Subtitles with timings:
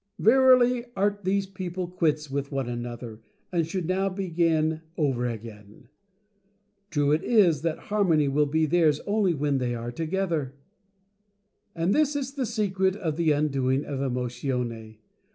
[0.17, 5.89] Verily, art these people quits with one another and should now begin over again.
[6.89, 10.55] True it is that Harmony will be theirs only when they Are To gether.
[11.75, 11.83] THE SECRET OF THE UNDOING.
[11.83, 14.97] "And this is the Secret of the undoing of Emo tione.